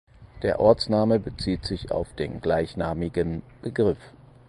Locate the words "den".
2.15-2.41